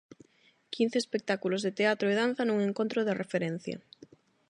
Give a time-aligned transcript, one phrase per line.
[0.73, 3.77] Quince espectáculos de teatro e danza nun encontro de referencia.